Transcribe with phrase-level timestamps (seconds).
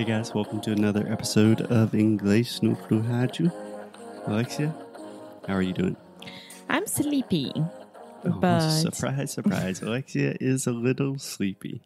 [0.00, 3.52] Hey guys, welcome to another episode of Inglês no Rádio.
[4.24, 4.74] Alexia,
[5.46, 5.94] how are you doing?
[6.70, 7.52] I'm sleepy,
[8.24, 9.82] Oh, but surprise, surprise.
[9.82, 11.82] Alexia is a little sleepy.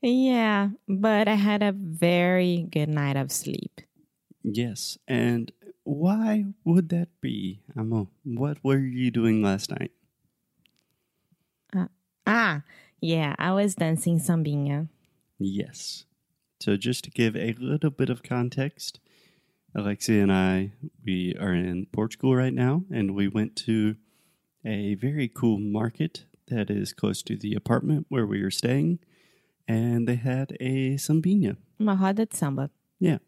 [0.00, 3.82] yeah, but I had a very good night of sleep.
[4.42, 5.52] Yes, and
[5.84, 7.60] why would that be?
[7.76, 9.92] Amo, what were you doing last night?
[12.26, 12.62] Ah,
[13.00, 14.88] yeah, I was dancing sambinha.
[15.38, 16.04] Yes.
[16.62, 19.00] So just to give a little bit of context,
[19.74, 20.70] Alexia and I,
[21.04, 23.96] we are in Portugal right now, and we went to
[24.64, 29.00] a very cool market that is close to the apartment where we are staying,
[29.66, 31.56] and they had a sambinha.
[31.80, 32.70] Uma roda de samba.
[33.00, 33.18] Yeah.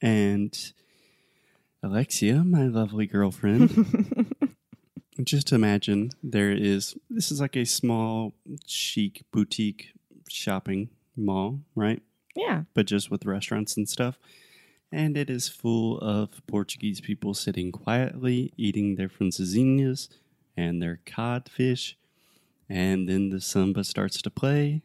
[0.00, 0.56] And
[1.82, 4.16] Alexia, my lovely girlfriend,
[5.22, 8.32] just imagine there is this is like a small
[8.66, 9.88] chic boutique
[10.26, 12.00] shopping mall, right?
[12.34, 14.18] Yeah, But just with restaurants and stuff.
[14.90, 20.08] And it is full of Portuguese people sitting quietly, eating their francesinhas
[20.56, 21.94] and their codfish.
[22.68, 24.82] And then the samba starts to play.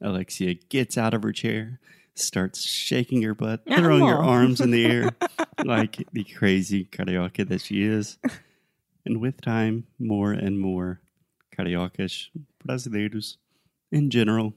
[0.00, 1.78] Alexia gets out of her chair,
[2.14, 5.10] starts shaking her butt, throwing her arms in the air
[5.64, 8.18] like the crazy carioca that she is.
[9.04, 11.00] And with time, more and more
[11.52, 12.30] cariocas,
[12.66, 13.36] brasileiros
[13.90, 14.54] in general,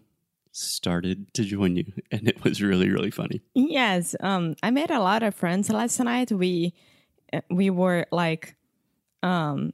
[0.56, 1.86] started to join you.
[2.12, 3.42] And it was really, really funny.
[3.54, 4.16] yes.
[4.20, 6.32] Um, I made a lot of friends last night.
[6.32, 6.74] We
[7.34, 8.56] uh, we were like,
[9.24, 9.74] um,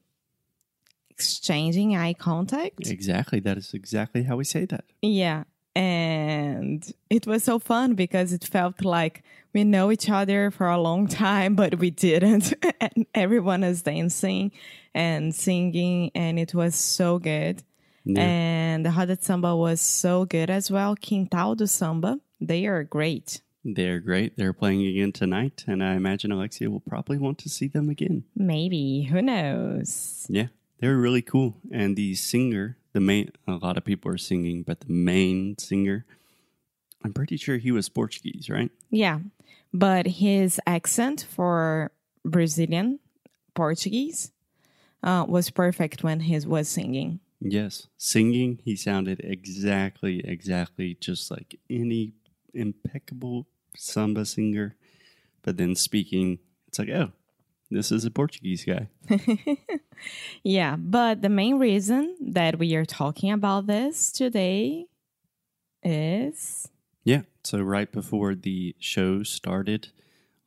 [1.10, 2.88] exchanging eye contact.
[2.88, 3.40] Exactly.
[3.40, 4.86] That is exactly how we say that.
[5.02, 5.44] Yeah.
[5.76, 10.78] And it was so fun because it felt like we know each other for a
[10.80, 12.54] long time, but we didn't.
[12.82, 14.52] and everyone is dancing
[14.94, 17.64] and singing, and it was so good.
[18.04, 18.22] Yeah.
[18.22, 20.96] And the Roda Samba was so good as well.
[20.96, 23.42] Quintal do Samba, they are great.
[23.64, 24.38] They're great.
[24.38, 25.64] They're playing again tonight.
[25.68, 28.24] And I imagine Alexia will probably want to see them again.
[28.36, 30.26] Maybe, who knows?
[30.30, 30.48] Yeah.
[30.80, 31.58] They're really cool.
[31.72, 36.06] And the singer, the main, a lot of people are singing, but the main singer,
[37.04, 38.72] I'm pretty sure he was Portuguese, right?
[38.90, 39.20] Yeah.
[39.72, 41.92] But his accent for
[42.26, 43.00] Brazilian
[43.54, 44.32] Portuguese
[45.04, 47.20] uh, was perfect when he was singing.
[47.42, 47.88] Yes.
[47.98, 52.14] Singing, he sounded exactly, exactly just like any
[52.54, 54.76] impeccable samba singer.
[55.42, 57.12] But then speaking, it's like, oh,
[57.72, 58.90] this is a Portuguese guy.
[60.44, 64.88] Yeah, but the main reason that we are talking about this today
[65.84, 66.68] is
[67.04, 67.22] Yeah.
[67.44, 69.90] So right before the show started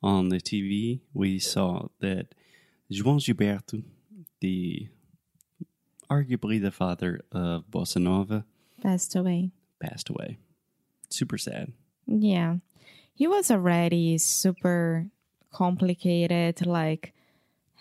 [0.01, 2.35] on the TV, we saw that
[2.91, 3.83] João Gilberto,
[4.39, 4.87] the
[6.09, 8.45] arguably the father of bossa nova,
[8.81, 9.51] passed away.
[9.79, 10.37] passed away.
[11.09, 11.71] Super sad.
[12.07, 12.57] Yeah.
[13.13, 15.07] He was already super
[15.51, 17.13] complicated, like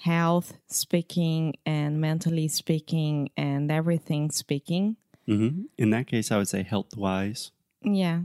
[0.02, 4.96] health speaking and mentally speaking and everything speaking.
[5.26, 7.50] hmm In that case, I would say health wise.
[7.82, 8.22] Yeah.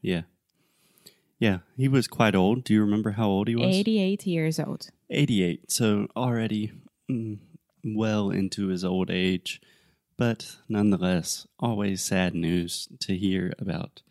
[0.00, 0.22] Yeah.
[1.38, 1.58] Yeah.
[1.76, 2.64] He was quite old.
[2.64, 3.74] Do you remember how old he was?
[3.74, 4.88] 88 years old.
[5.10, 5.70] 88.
[5.70, 6.72] So already
[7.10, 7.38] mm,
[7.84, 9.60] well into his old age.
[10.16, 14.02] But nonetheless, always sad news to hear about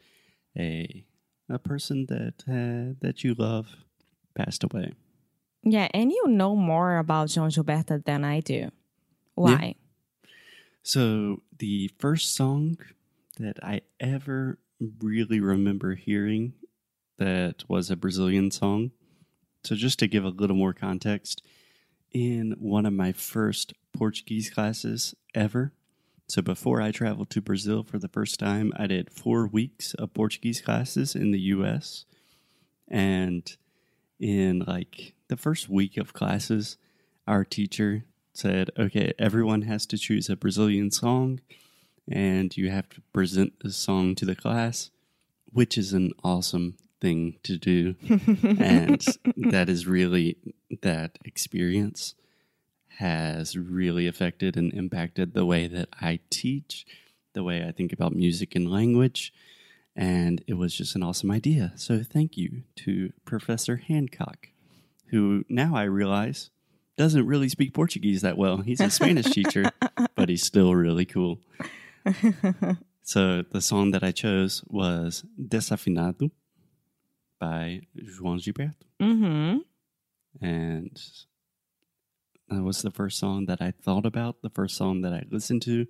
[0.58, 1.06] a
[1.50, 3.68] a person that uh, that you love
[4.36, 4.94] passed away.
[5.64, 8.72] Yeah, and you know more about João Gilberto than I do.
[9.36, 9.76] Why?
[10.84, 12.78] So the first song
[13.38, 14.58] that I ever
[15.00, 16.54] really remember hearing
[17.20, 18.92] that was a Brazilian song.
[19.64, 21.44] So just to give a little more context,
[22.12, 25.74] in one of my first Portuguese classes ever.
[26.28, 30.14] So before I traveled to Brazil for the first time, I did 4 weeks of
[30.14, 32.06] Portuguese classes in the US.
[32.88, 33.56] And
[34.20, 36.78] in like the first week of classes,
[37.28, 41.42] our teacher said, okay, everyone has to choose a Brazilian song
[42.10, 44.90] and you have to present the song to the class,
[45.52, 47.96] which is an awesome thing to do.
[48.60, 49.04] and
[49.36, 50.38] that is really,
[50.82, 52.16] that experience
[52.98, 56.86] has really affected and impacted the way that I teach,
[57.34, 59.34] the way I think about music and language.
[59.96, 61.74] And it was just an awesome idea.
[61.76, 64.48] So thank you to Professor Hancock,
[65.08, 66.50] who now I realize
[66.98, 68.58] doesn't really speak Portuguese that well.
[68.58, 69.72] He's a Spanish teacher,
[70.16, 71.40] but he's still really cool.
[73.04, 76.32] So the song that I chose was Desafinado
[77.42, 78.86] by João Gilberto.
[79.02, 79.58] Mm-hmm.
[80.46, 81.02] And
[82.48, 85.64] that was the first song that I thought about, the first song that I listened
[85.64, 85.88] to.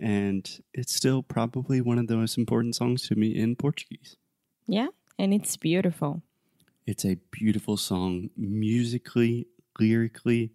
[0.00, 0.44] And
[0.74, 4.16] it's still probably one of the most important songs to me in Portuguese.
[4.66, 4.88] Yeah.
[5.18, 6.22] And it's beautiful.
[6.84, 9.46] It's a beautiful song musically,
[9.78, 10.50] lyrically.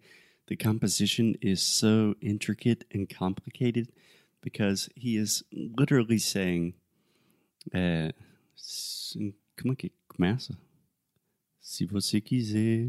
[0.48, 3.88] The composition is so intricate and complicated
[4.42, 6.74] because he is literally saying,
[7.74, 8.12] uh,
[9.56, 10.58] como é que começa?
[11.60, 12.88] Se você quiser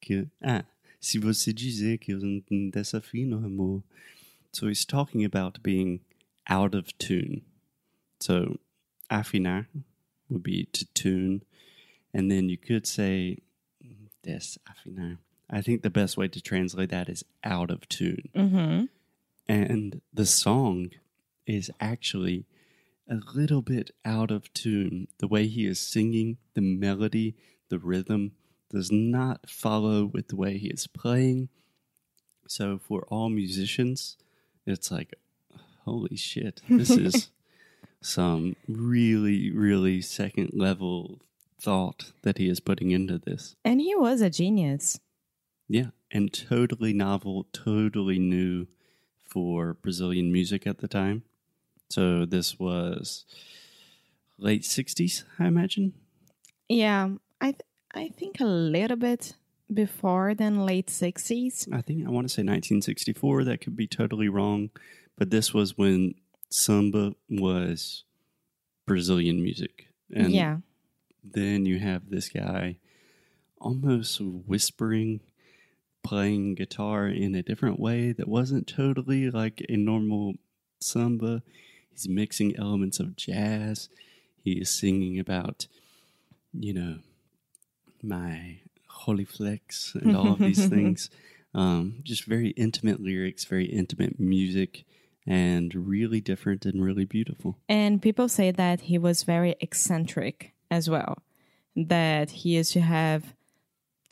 [0.00, 0.64] que ah,
[1.00, 3.82] se você dizer que eu não desafino amor.
[4.52, 6.00] So he's talking about being
[6.48, 7.42] out of tune.
[8.20, 8.60] So
[9.10, 9.66] afinar
[10.28, 11.42] would be to tune,
[12.14, 13.38] and then you could say
[14.24, 15.18] desafinar.
[15.50, 18.28] I think the best way to translate that is out of tune.
[18.34, 18.84] Mm-hmm.
[19.48, 20.90] And the song
[21.46, 22.46] is actually
[23.12, 25.06] a little bit out of tune.
[25.18, 27.34] The way he is singing, the melody,
[27.68, 28.32] the rhythm
[28.70, 31.50] does not follow with the way he is playing.
[32.48, 34.16] So for all musicians,
[34.66, 35.14] it's like,
[35.84, 37.30] holy shit, this is
[38.00, 41.20] some really, really second level
[41.60, 43.56] thought that he is putting into this.
[43.62, 44.98] And he was a genius.
[45.68, 48.68] Yeah, and totally novel, totally new
[49.22, 51.24] for Brazilian music at the time.
[51.92, 53.26] So this was
[54.38, 55.92] late 60s, I imagine.
[56.68, 59.34] Yeah, I th- I think a little bit
[59.72, 61.68] before than late 60s.
[61.70, 63.44] I think I want to say 1964.
[63.44, 64.70] That could be totally wrong,
[65.18, 66.14] but this was when
[66.48, 68.04] samba was
[68.86, 69.88] Brazilian music.
[70.14, 70.56] And yeah.
[71.22, 72.78] then you have this guy
[73.60, 75.20] almost whispering,
[76.02, 80.34] playing guitar in a different way that wasn't totally like a normal
[80.80, 81.42] samba.
[81.92, 83.88] He's mixing elements of jazz.
[84.42, 85.66] He is singing about,
[86.52, 86.98] you know,
[88.02, 91.10] my holy flex and all of these things.
[91.54, 94.84] Um, just very intimate lyrics, very intimate music,
[95.26, 97.58] and really different and really beautiful.
[97.68, 101.18] And people say that he was very eccentric as well.
[101.76, 103.34] That he used to have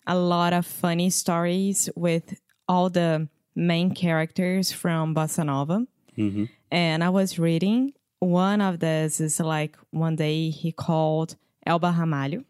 [0.07, 2.39] a lot of funny stories with
[2.69, 5.87] all the main characters from Bossa Nova.
[6.21, 11.37] Hmm And I was reading one of this is like one day he called
[11.67, 12.45] Elba Ramalho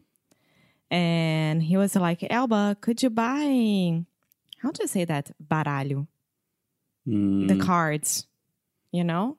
[0.90, 4.04] and he was like, Elba, could you buy,
[4.62, 5.30] how do you say that?
[5.42, 6.06] Baralho,
[7.08, 8.26] Mm, the cards,
[8.92, 9.38] you know?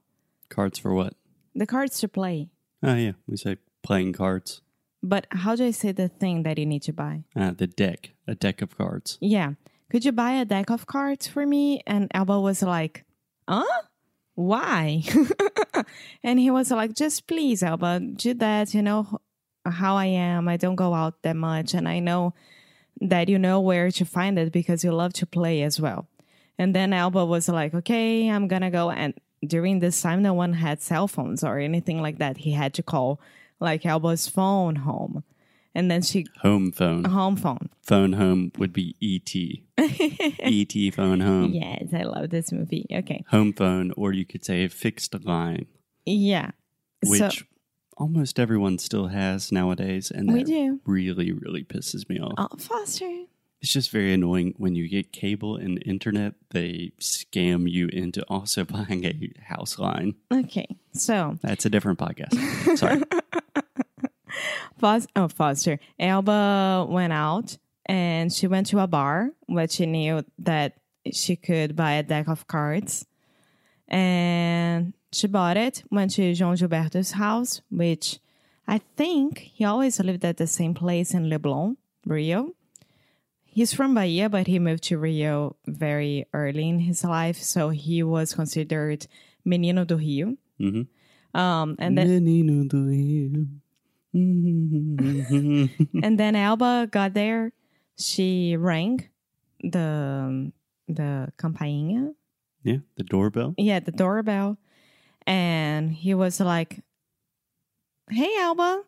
[0.49, 1.13] cards for what?
[1.55, 2.49] The cards to play.
[2.81, 3.13] Oh, yeah.
[3.27, 4.61] We say playing cards.
[5.03, 7.23] But how do I say the thing that you need to buy?
[7.35, 9.17] Ah, the deck, a deck of cards.
[9.21, 9.53] Yeah.
[9.89, 11.81] Could you buy a deck of cards for me?
[11.85, 13.05] And Elba was like,
[13.47, 13.63] huh?
[14.41, 15.03] Why?
[16.23, 18.73] and he was like, just please, Elba, do that.
[18.73, 19.19] You know
[19.65, 20.47] how I am.
[20.47, 21.73] I don't go out that much.
[21.73, 22.33] And I know
[22.99, 26.07] that you know where to find it because you love to play as well.
[26.57, 28.91] And then Elba was like, okay, I'm going to go.
[28.91, 29.13] And
[29.45, 32.37] during this time, no one had cell phones or anything like that.
[32.37, 33.19] He had to call
[33.59, 35.23] like Elba's phone home.
[35.73, 37.05] And then she, Home phone.
[37.05, 37.69] home phone.
[37.81, 39.61] Phone home would be E ET.
[40.39, 41.51] ET phone home.
[41.53, 42.85] Yes, I love this movie.
[42.91, 43.23] Okay.
[43.29, 45.67] Home phone, or you could say a fixed line,
[46.05, 46.51] Yeah.
[47.05, 47.29] which so
[47.97, 50.11] almost everyone still has nowadays.
[50.11, 50.81] And we do.
[50.85, 52.33] really, really pisses me off.
[52.37, 53.09] Oh, Foster.
[53.61, 58.65] It's just very annoying when you get cable and internet, they scam you into also
[58.65, 60.15] buying a house line.
[60.33, 60.67] Okay.
[60.93, 62.77] So That's a different podcast.
[62.77, 63.01] Sorry.
[64.81, 65.79] Fos- oh, Foster.
[65.99, 70.73] Elba went out and she went to a bar where she knew that
[71.11, 73.05] she could buy a deck of cards.
[73.87, 78.19] And she bought it, went to João Gilberto's house, which
[78.67, 82.53] I think he always lived at the same place in Leblon, Rio.
[83.43, 88.01] He's from Bahia, but he moved to Rio very early in his life, so he
[88.01, 89.07] was considered
[89.43, 90.37] Menino do Rio.
[90.59, 90.87] Mhm.
[91.33, 93.45] Um, and then Menino do Rio.
[94.13, 95.69] and
[96.19, 97.53] then Alba got there.
[97.97, 99.07] She rang
[99.63, 100.53] the um,
[100.87, 102.13] the campainha,
[102.63, 103.53] yeah, the doorbell.
[103.57, 104.57] yeah, the doorbell,
[105.25, 106.83] and he was like,
[108.09, 108.83] "Hey, Alba,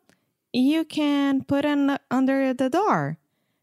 [0.51, 3.17] you can put it under the door."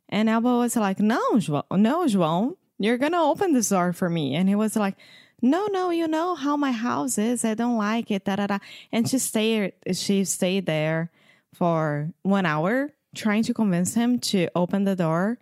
[0.09, 4.35] And Alba was like, "No, João, no, João, you're gonna open this door for me."
[4.35, 4.97] And he was like,
[5.43, 7.45] "No, no, you know how my house is.
[7.45, 8.59] I don't like it." Da da da.
[8.93, 9.75] And she stayed.
[9.93, 11.11] She stayed there
[11.55, 15.39] for one hour trying to convince him to open the door,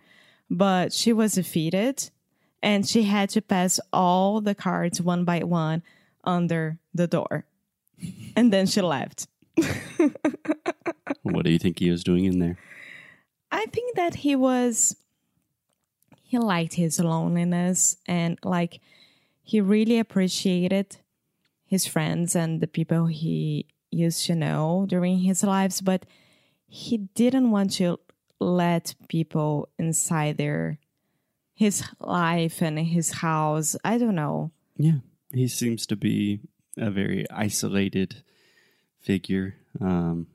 [0.49, 2.09] but she was defeated,
[2.63, 5.83] and she had to pass all the cards one by one
[6.23, 7.45] under the door,
[8.35, 9.27] and then she left.
[11.21, 12.57] What do you think he was doing in there?
[13.51, 14.95] I think that he was
[16.23, 18.81] he liked his loneliness and like
[19.41, 20.97] he really appreciated
[21.65, 26.05] his friends and the people he used to know during his lives, but
[26.67, 27.99] he didn't want to
[28.39, 30.79] let people inside their
[31.53, 33.75] his life and his house.
[33.83, 34.51] I don't know.
[34.77, 34.99] Yeah,
[35.31, 36.39] he seems to be
[36.77, 38.23] a very isolated
[39.01, 40.27] figure, um,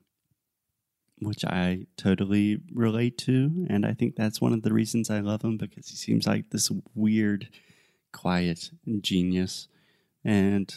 [1.20, 3.66] which I totally relate to.
[3.70, 6.50] And I think that's one of the reasons I love him because he seems like
[6.50, 7.48] this weird,
[8.12, 8.70] quiet
[9.00, 9.68] genius.
[10.22, 10.74] And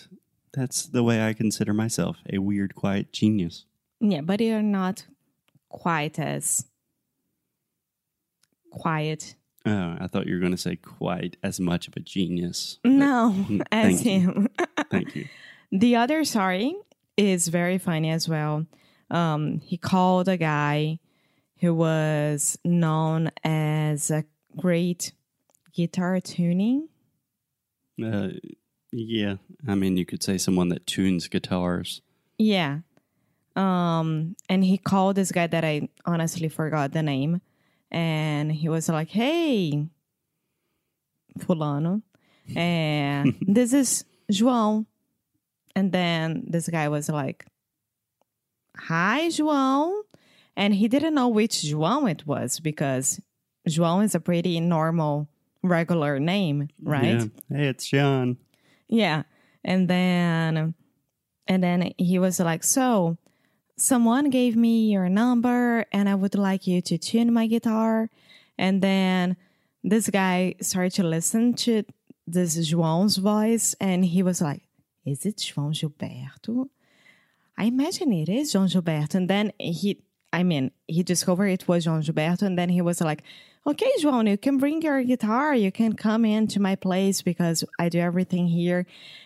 [0.53, 3.65] that's the way I consider myself a weird, quiet genius.
[3.99, 5.05] Yeah, but you're not
[5.69, 6.65] quite as
[8.71, 9.35] quiet.
[9.65, 12.79] Oh, I thought you were going to say quite as much of a genius.
[12.83, 13.35] No,
[13.71, 14.19] as Thank you.
[14.19, 14.47] him.
[14.91, 15.27] Thank you.
[15.71, 16.75] The other story
[17.17, 18.65] is very funny as well.
[19.09, 20.99] Um, he called a guy
[21.59, 24.23] who was known as a
[24.57, 25.11] great
[25.73, 26.87] guitar tuning.
[28.01, 28.29] Uh,
[28.91, 29.36] yeah,
[29.67, 32.01] I mean, you could say someone that tunes guitars.
[32.38, 32.79] Yeah.
[33.56, 37.41] Um, and he called this guy that I honestly forgot the name.
[37.91, 39.88] And he was like, Hey,
[41.39, 42.01] Fulano.
[42.56, 44.86] And this is João.
[45.75, 47.46] And then this guy was like,
[48.77, 50.01] Hi, João.
[50.56, 53.20] And he didn't know which João it was because
[53.67, 55.27] João is a pretty normal,
[55.62, 57.20] regular name, right?
[57.20, 57.25] Yeah.
[57.50, 58.38] Hey, it's John.
[58.88, 59.24] Yeah.
[59.63, 60.75] And then
[61.48, 63.17] and then he was like, "So,
[63.77, 68.10] someone gave me your number and I would like you to tune my guitar."
[68.58, 69.38] And then
[69.84, 71.84] this guy started to listen to
[72.25, 74.63] this João's voice and he was like,
[75.06, 76.70] "Is it João Gilberto?"
[77.58, 79.15] I imagine it is João Gilberto.
[79.15, 80.01] And then he
[80.38, 83.24] I mean, he discovered it was João Gilberto and then he was like,
[83.65, 85.56] okay, João, you can bring your guitar.
[85.56, 88.86] You can come into my place because I do everything here.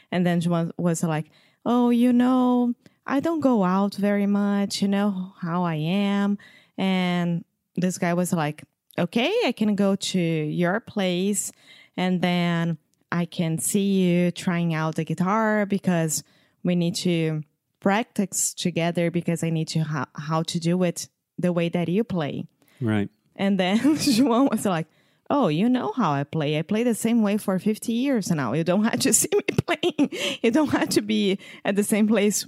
[0.09, 1.25] And then João was like,
[1.65, 2.75] oh, you know,
[3.05, 4.81] I don't go out very much.
[4.81, 6.37] You know how I am.
[6.77, 7.43] And
[7.75, 8.63] this guy was like,
[8.97, 11.51] okay, I can go to your place
[11.97, 12.77] and then
[13.11, 16.23] I can see you trying out the guitar because
[16.63, 17.43] we need to
[17.81, 22.05] practice together because I need to how, how to do it the way that you
[22.05, 22.47] play.
[22.79, 23.09] Right.
[23.35, 24.87] And then João was like,
[25.29, 26.59] Oh, you know how I play.
[26.59, 28.51] I play the same way for 50 years now.
[28.51, 30.39] You don't have to see me playing.
[30.41, 32.45] You don't have to be at the same place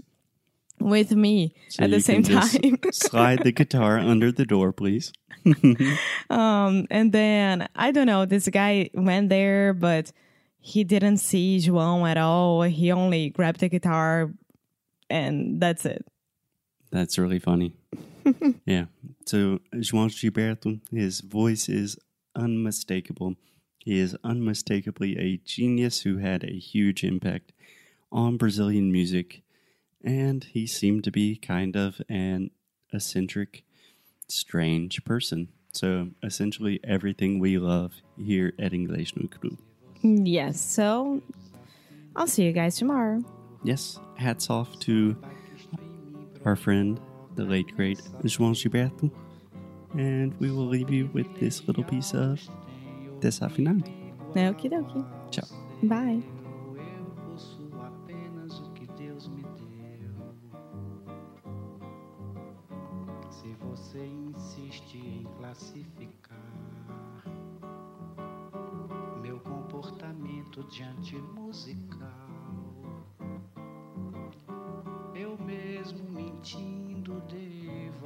[0.79, 2.79] with me So at the same time.
[2.91, 5.13] slide the guitar under the door, please.
[6.29, 10.11] um, and then I don't know, this guy went there, but
[10.59, 12.63] he didn't see João at all.
[12.63, 14.33] He only grabbed the guitar
[15.13, 16.05] and that's it.
[16.91, 17.75] That's really funny.
[18.65, 18.85] yeah.
[19.25, 21.97] So João Gilberto, his voice is
[22.35, 23.35] unmistakable.
[23.77, 27.51] He is unmistakably a genius who had a huge impact
[28.11, 29.43] on Brazilian music,
[30.03, 32.49] and he seemed to be kind of an
[32.91, 33.63] eccentric,
[34.27, 35.49] strange person.
[35.73, 39.57] So essentially everything we love here at English no Cru.
[40.01, 41.21] Yes, so
[42.15, 43.23] I'll see you guys tomorrow.
[43.63, 45.15] Yes, hats off to
[46.45, 46.99] our friend,
[47.35, 49.09] the late great João Gilberto.
[49.97, 52.41] And we will leave you with this little piece of
[53.19, 53.87] Desafinado.
[54.35, 55.05] Okie dokie.
[55.31, 55.47] Ciao.
[55.83, 56.23] Bye.
[56.75, 57.63] Eu ouço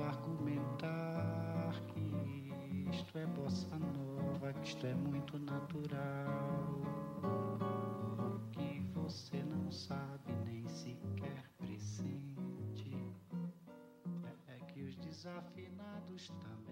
[0.08, 6.82] argumentar que isto é bossa nova, que isto é muito natural
[8.52, 12.98] que você não sabe nem sequer pressente
[14.48, 16.67] é que os desafinados também.